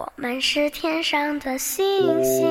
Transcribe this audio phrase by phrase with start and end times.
[0.00, 1.84] 我们是天上的星
[2.24, 2.46] 星，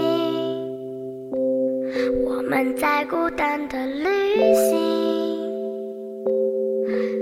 [2.24, 4.06] 我们在孤单的旅
[4.54, 4.78] 行，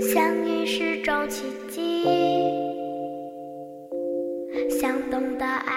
[0.02, 2.04] 相遇是种奇迹，
[4.70, 5.77] 想懂得爱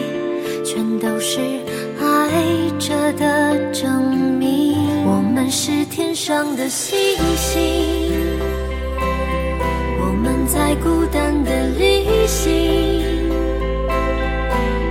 [1.01, 1.39] 都是
[1.99, 4.77] 爱着的证明。
[5.05, 7.61] 我们是天上的星星
[9.99, 13.29] 我们在孤单的旅行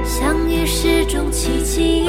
[0.05, 2.00] 相遇是种奇迹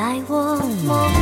[0.00, 0.56] 在我
[0.86, 1.19] 梦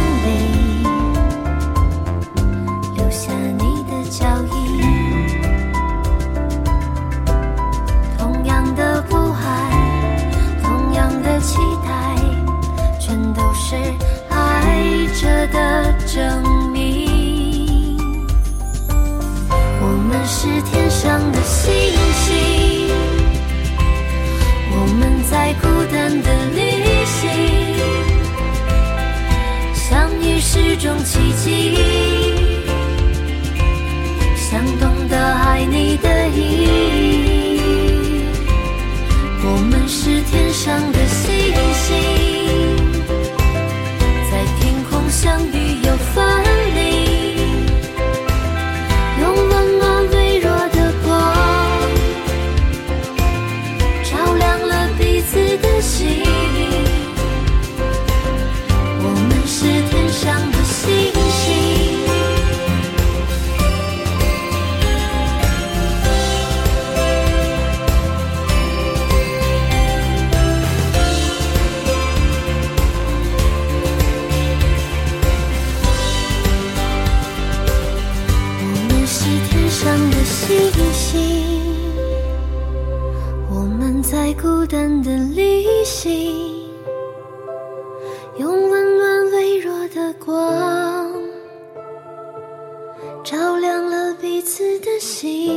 [95.20, 95.50] 息。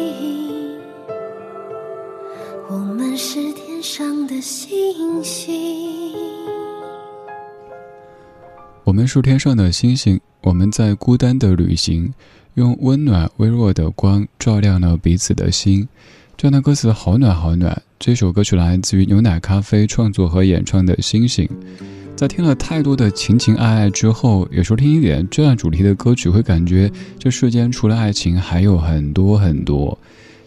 [2.68, 6.16] 我们是天上的星星。
[8.84, 12.12] 我们是天上的星星，我们在孤单的旅行，
[12.56, 15.88] 用温暖微弱的光照亮了彼此的心。
[16.36, 17.80] 这样的歌词好暖好暖。
[18.00, 21.46] 这首歌曲来自于牛奶咖啡创作和演唱的《星星》。
[22.16, 29.98] 在听了太多的情情爱爱之后，有时候听一点这样主题的歌曲，会感觉这世间除了爱情还有很多很多。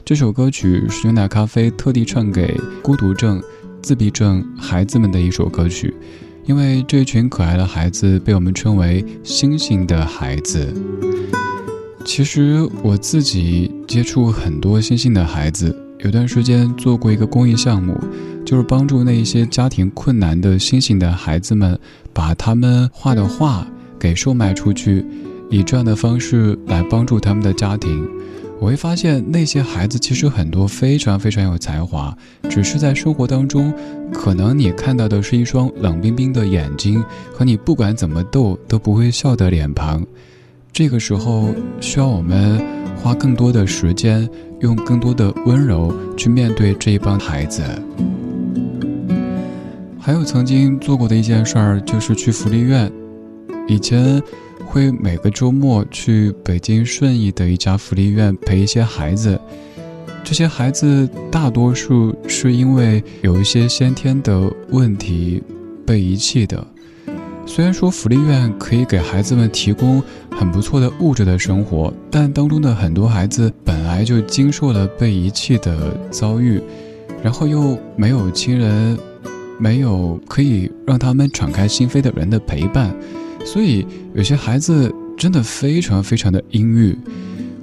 [0.04, 3.42] 这首歌曲是牛奶咖啡特地唱给孤独症、
[3.82, 5.92] 自闭症孩子们的一首歌曲。
[6.46, 10.72] 因为这群可爱的孩子被我们称为“星星的孩子”。
[12.04, 15.74] 其实我自己接触很多星星的孩子，
[16.04, 17.98] 有段时间做过一个公益项目，
[18.44, 21.78] 就是帮助那一些家庭困难的星星的孩子们，
[22.12, 23.66] 把他们画的画
[23.98, 25.02] 给售卖出去，
[25.48, 28.06] 以这样的方式来帮助他们的家庭。
[28.60, 32.14] 我会发现那些孩子其实很多非常非常有才华，
[32.50, 33.72] 只是在生活当中，
[34.12, 37.02] 可能你看到的是一双冷冰冰的眼睛
[37.32, 40.04] 和你不管怎么逗都不会笑的脸庞。
[40.70, 41.48] 这个时候
[41.80, 42.60] 需要我们
[42.96, 44.28] 花更多的时间，
[44.64, 47.62] 用更多的温柔去面对这一帮孩子。
[50.00, 52.90] 还有曾经做过的一件事儿，就是去福利院。
[53.68, 54.22] 以前
[54.64, 59.38] 会每个周末去北京顺义的一家福利院陪一些孩子。
[60.22, 65.42] 这些孩子大多数是因为有一些先天的问题
[65.84, 66.66] 被遗弃的。
[67.46, 76.60] 虽然说福利院可以给孩子们提供很不错的物质的生活，但当中的很多孩子本来就经受了被遗弃的遭遇，
[77.22, 78.98] 然后又没有亲人。
[79.56, 82.92] 没有可以让他们敞开心扉的人的陪伴，
[83.46, 86.98] 所以有些孩子真的非常非常的阴郁。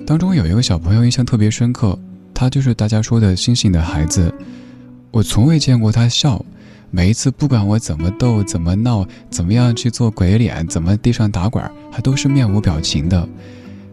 [0.07, 1.99] 当中有一个小朋友印象特别深刻，
[2.33, 4.33] 他就是大家说的星星的孩子。
[5.11, 6.43] 我从未见过他笑，
[6.91, 13.27] 每一次不管我怎么逗、怎么闹、怎么样去做鬼脸、怎么地上打滚，他都是面无表情的。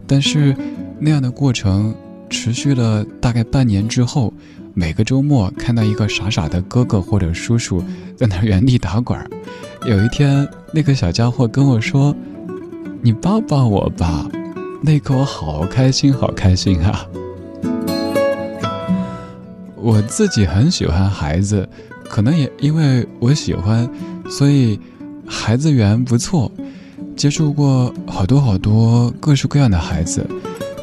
[0.05, 0.55] 但是
[0.99, 1.95] 那样的过程
[2.29, 4.31] 持续了大概半年之后。
[4.75, 7.83] 每个周末看到一个傻傻的哥哥或者叔叔
[8.15, 9.29] 在那原地打滚儿，
[9.83, 12.15] 有一天那个小家伙跟我说
[13.01, 14.29] ：“你抱抱我吧。”
[14.81, 17.05] 那一刻我好开心，好开心啊！
[19.75, 21.67] 我自己很喜欢孩子，
[22.09, 23.87] 可能也因为我喜欢，
[24.29, 24.77] 所以
[25.25, 26.51] 孩子缘不错，
[27.15, 30.27] 接触过好多好多各式各样的孩子。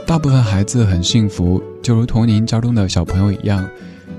[0.07, 3.69] 大部分孩子很幸福，就如同您家中的小朋友一样，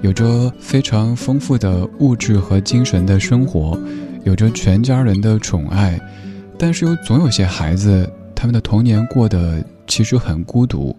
[0.01, 3.79] 有着非常丰富的物质和精神的生活，
[4.25, 5.99] 有着全家人的宠爱。
[6.59, 10.93] 但是又总有些孩子，他们的童年过得其实很孤独。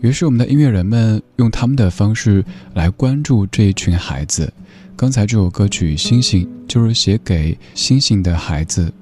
[0.00, 2.44] 于是我们的音乐人们用他们的方式
[2.74, 4.52] 来关注这一群孩子。
[5.00, 8.92] 刚才这首歌曲《星星》就是写给星星的孩子、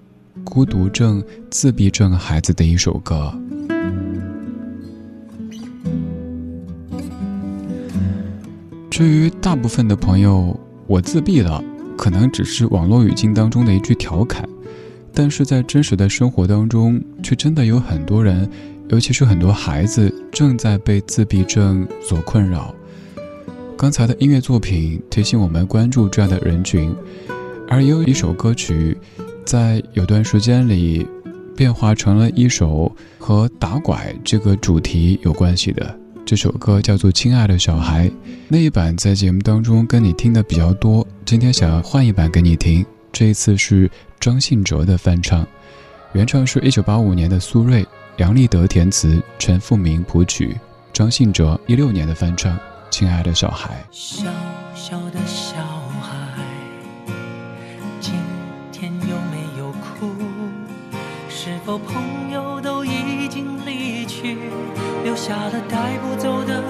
[0.45, 3.33] 孤独症、自闭症孩子的一首歌。
[8.91, 10.55] 至于大部分的朋友，
[10.87, 11.65] 我自闭了，
[11.97, 14.47] 可能只是网络语境当中的一句调侃，
[15.15, 18.47] 但是在真实的生活当中，却真的有很多人，
[18.91, 22.75] 尤其是很多孩子，正在被自闭症所困扰。
[23.77, 26.95] 刚才的音乐作品提醒我们关注这样的人群，
[27.69, 28.97] 而也有一首歌曲，
[29.45, 31.07] 在有段时间里，
[31.55, 35.95] 变化成了一首和打拐这个主题有关系的。
[36.25, 38.09] 这首歌叫做《亲爱的小孩》，
[38.49, 41.07] 那一版在节目当中跟你听的比较多。
[41.27, 45.47] 今天想要换一版给你听，这一次是张信哲的翻唱，
[46.15, 47.85] 原唱是一九八五年的苏芮，
[48.17, 50.57] 杨立德填词，陈复明谱曲，
[50.95, 52.57] 张信哲一六年的翻唱
[52.91, 53.75] 《亲爱的小孩》。
[53.91, 54.25] 小
[54.75, 55.57] 小的小
[56.01, 56.15] 孩，
[58.01, 58.15] 今
[58.73, 60.11] 天有没有哭？
[61.29, 64.39] 是否朋友都已经离去？
[65.05, 66.63] 留下了带不走的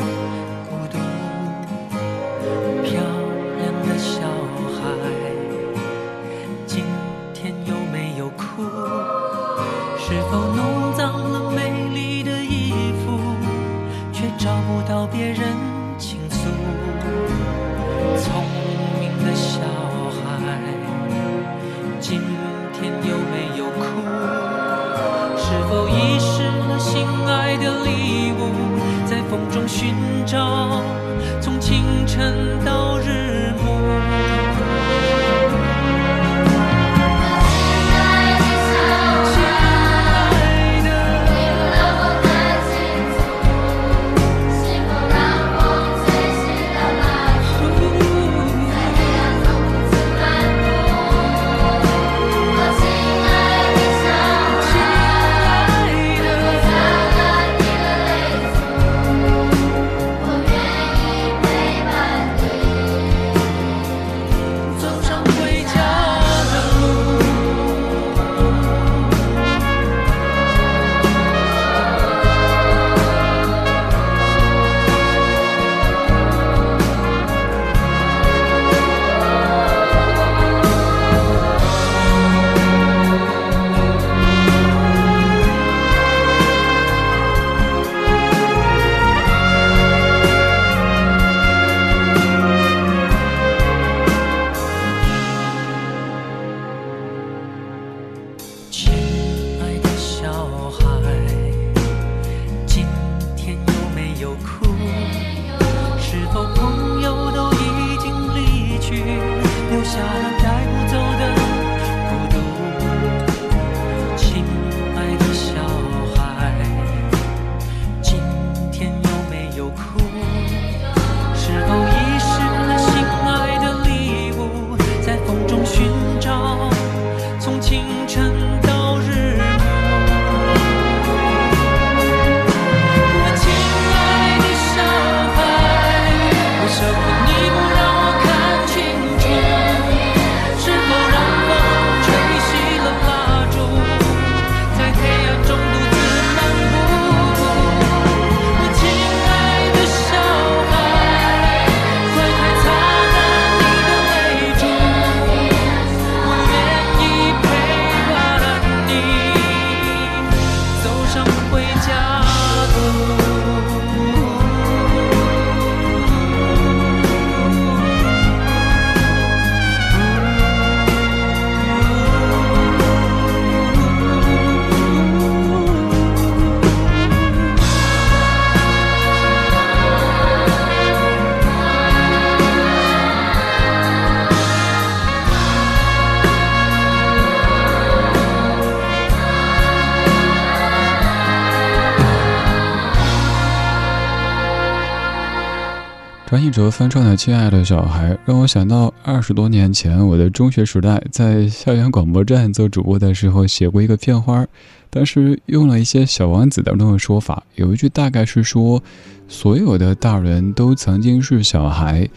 [196.29, 204.45] 张信哲翻唱的《亲爱的小孩》让我想到二十多年前我的中学时代，在校园广播站做主播的时候写过一个片花，
[204.91, 208.83] 当时用了一些小王子当中的说法，有一句大概是说，
[209.29, 212.09] 所有的大人都曾经是小孩，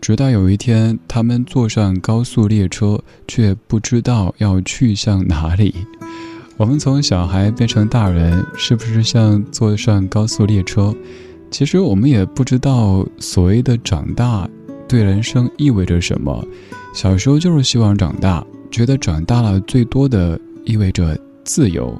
[0.00, 5.74] 直到有一天他们坐上高速列车，却不知道要去向哪里。
[6.56, 10.94] 我们从小孩变成大人，是不是像坐上高速列车？
[11.56, 14.46] 其实我们也不知道所谓的长大
[14.86, 16.46] 对人生意味着什么。
[16.92, 21.98] 小时候就是希望长大，觉得长大了最多的意味着自由。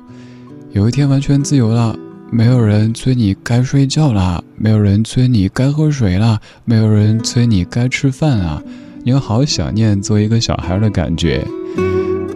[0.73, 1.99] 有一天完全自由了，
[2.31, 8.63] 没有人催你该睡觉啦，没有人催你该喝水啦，没有人催你该吃饭啊。
[9.05, 11.43] 你好想念做一个小孩的感觉。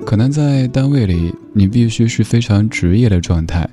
[0.06, 3.68] 可能在单位里，你必须是非常职业的状态，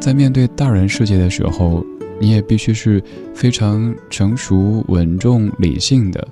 [0.00, 1.86] 在面对大人世界的时候。
[2.20, 3.02] 你也必须是
[3.34, 6.26] 非常成熟、稳重、理性的，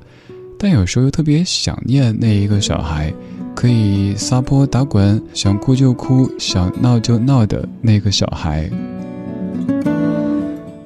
[0.58, 3.12] 但有时候又特别想念那一个小孩，
[3.54, 8.70] 可以撒泼打滚，想哭就哭，想闹就闹的那个小孩。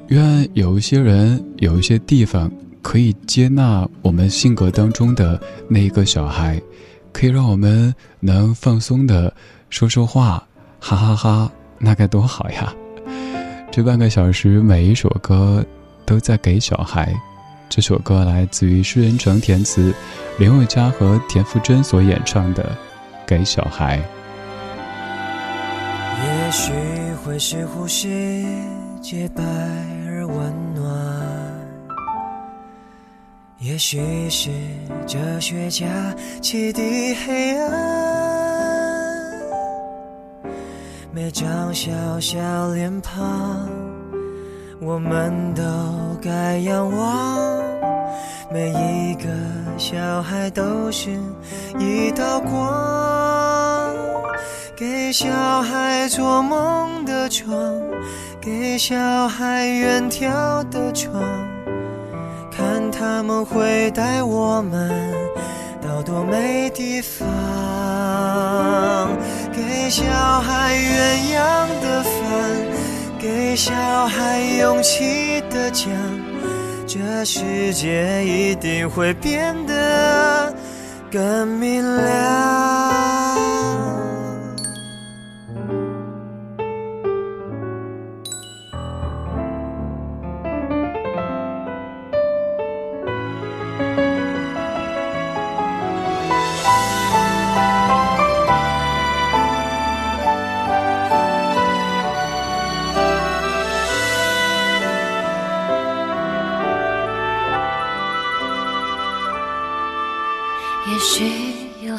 [0.07, 5.39] 愿有一些人、有一些地方可以接纳我们性格当中的
[5.69, 6.61] 那一个小孩，
[7.13, 9.33] 可以让我们能放松的
[9.69, 10.45] 说说话，
[10.79, 12.73] 哈哈哈，那该多好呀！
[13.71, 15.65] 这半个小时，每一首歌
[16.05, 17.09] 都在给小孩。
[17.69, 19.93] 这首歌来自于诗人成填词，
[20.37, 22.63] 林宥嘉和田馥甄所演唱的
[23.25, 23.97] 《给小孩》。
[26.21, 26.73] 也许
[27.23, 28.45] 会是呼吸
[29.01, 29.41] 洁白
[30.05, 30.91] 而温暖，
[33.59, 34.49] 也许是
[35.07, 35.87] 哲学家
[36.41, 38.40] 启迪黑暗。
[41.31, 43.65] 每张小小脸庞，
[44.81, 45.63] 我们都
[46.21, 47.63] 该仰望。
[48.51, 49.29] 每一个
[49.77, 51.09] 小孩都是
[51.79, 53.95] 一道光，
[54.75, 57.55] 给小孩做梦的床，
[58.41, 61.23] 给小孩远眺的窗，
[62.51, 64.91] 看他们会带我们
[65.81, 67.25] 到多美地方。
[69.53, 70.03] 给小
[70.41, 72.11] 孩鸳鸯的饭，
[73.19, 73.73] 给小
[74.07, 75.91] 孩勇气的桨，
[76.87, 80.53] 这世界一定会变得
[81.11, 83.30] 更明亮。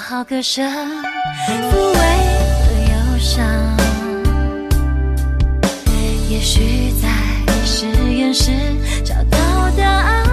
[0.05, 0.69] 好歌声
[1.47, 3.41] 抚慰了忧伤，
[6.29, 7.09] 也许在
[7.65, 8.51] 实验室
[9.05, 9.39] 找到
[9.79, 10.27] 答案。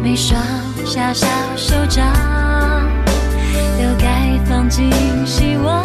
[0.00, 0.40] 每双
[0.86, 1.26] 小小
[1.56, 2.06] 手掌
[3.76, 4.90] 都该放进
[5.26, 5.84] 希望，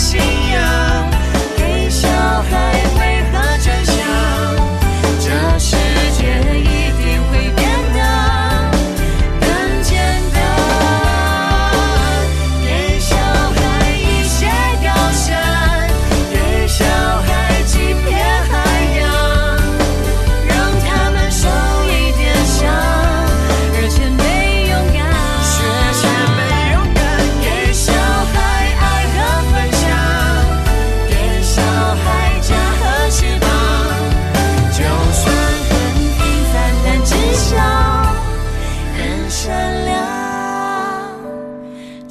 [0.00, 0.49] 和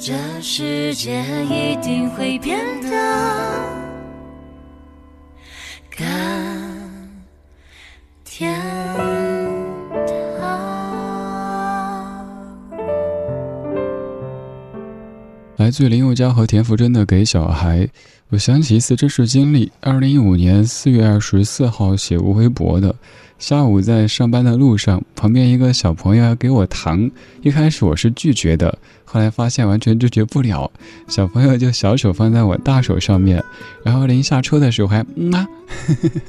[0.02, 2.88] 这世界一定会变得
[5.94, 6.06] 更
[8.24, 8.58] 天
[10.40, 10.50] 堂。
[15.58, 17.80] 来自林宥嘉和田馥甄的《给小孩》，
[18.30, 19.70] 我想起一次真实经历。
[19.82, 22.96] 二零一五年四月二十四号写过微博的，
[23.40, 27.10] 下午在上班的路上，旁边一个小朋友要给我糖，
[27.40, 30.70] 一开始我是拒绝的，后来发现完全拒绝不了，
[31.08, 33.42] 小朋友就小手放在我大手上面，
[33.82, 35.48] 然后临下车的时候还嗯啊。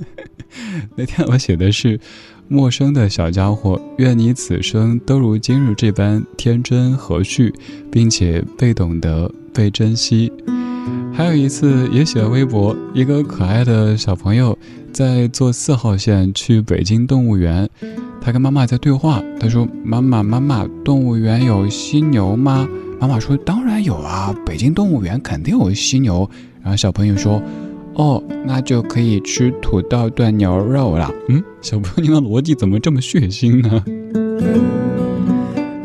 [0.96, 2.00] 那天我写的是。
[2.48, 7.54] 陌生的小家伙，愿你此生都如今日这般天真和煦，
[7.90, 10.30] 并且被懂得、被珍惜。
[11.14, 14.58] 还有一次也写了微博，一个可爱的小朋友
[14.94, 17.70] 在坐四号线去北京动物园，
[18.22, 19.22] 他跟妈妈在对话。
[19.40, 22.68] 他说：“妈妈，妈妈，动物园有犀牛吗？”
[23.00, 26.30] 妈妈说：“当然有啊，北京动物园肯定有犀牛。”
[26.62, 27.42] 然后小朋友说。
[27.96, 31.12] 哦，那就可以吃土豆炖牛肉了。
[31.28, 33.84] 嗯，小朋友，您的逻辑怎么这么血腥呢？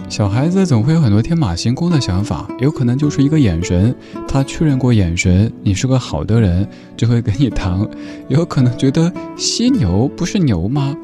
[0.09, 3.95] 小孩子总会有很多天马行空的想法，有可能就是一个眼神，
[4.27, 6.66] 他确认过眼神，你是个好的人，
[6.97, 7.87] 就会给你糖。
[8.29, 10.97] 有可能觉得犀牛不是牛吗？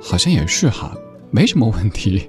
[0.00, 0.92] 好像也是哈，
[1.30, 2.28] 没什么问题。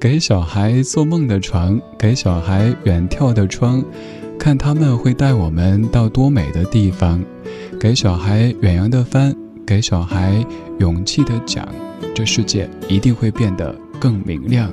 [0.00, 3.82] 给小孩做梦的床，给小孩远眺的窗。
[4.38, 7.22] 看他们会带我们到多美的地方，
[7.78, 9.34] 给小孩远洋的帆，
[9.66, 10.44] 给小孩
[10.78, 11.66] 勇气的桨，
[12.14, 14.72] 这世界一定会变得更明亮。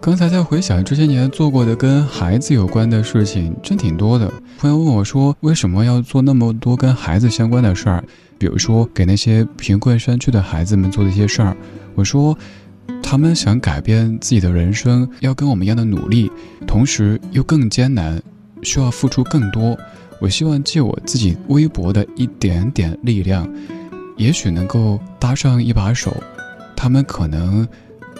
[0.00, 4.32] 刚才在回想这些年做过的跟孩子有关的事情，真挺多的。
[4.58, 8.02] 朋友问我说：“为什么要做那么多跟孩子相关的事儿？
[8.38, 11.56] 比如说给那些贫困山区的孩子们做的一些事儿。”
[11.94, 12.36] 我说。
[13.02, 16.30] 他们想改变自己的人生，要跟我们一样的努力，
[16.66, 18.20] 同时又更艰难，
[18.62, 19.76] 需要付出更多。
[20.20, 23.48] 我希望借我自己微薄的一点点力量，
[24.16, 26.14] 也许能够搭上一把手，
[26.76, 27.66] 他们可能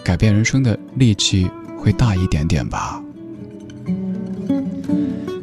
[0.03, 1.49] 改变人生的力气
[1.81, 3.03] 会大一点点吧。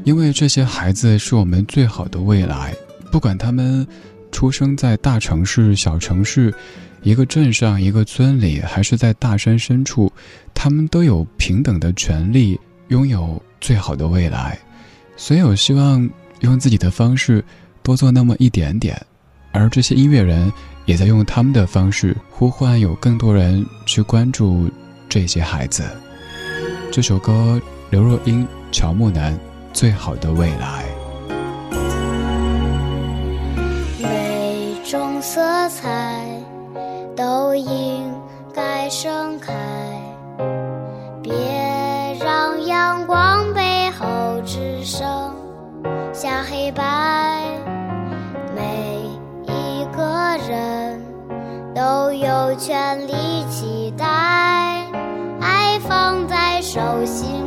[0.03, 2.73] 因为这些孩子是我们最好的未来，
[3.11, 3.85] 不管他们
[4.31, 6.53] 出生在大城市、小城市。
[7.03, 10.11] 一个镇上，一个村里，还是在大山深处，
[10.53, 14.57] 他们都有平等的权利，拥有最好的未来。
[15.15, 16.09] 所以我希望
[16.41, 17.41] 用自己的方式
[17.81, 18.99] 多做那么一点点，
[19.53, 20.51] 而这些音乐人
[20.85, 24.69] 也在用他们的方式呼唤有更多人去关注
[25.07, 25.83] 这些孩子。
[26.91, 29.33] 这首歌，刘若英、乔木楠，
[29.71, 30.85] 《最好的未来》。
[34.01, 36.25] 每种色彩。
[37.15, 38.13] 都应
[38.53, 39.51] 该盛开，
[41.23, 41.33] 别
[42.23, 44.05] 让阳光背后
[44.45, 45.33] 只剩
[46.13, 47.43] 下黑白。
[48.55, 49.01] 每
[49.47, 51.01] 一个人
[51.73, 54.05] 都有权利期待，
[56.77, 57.46] 手心。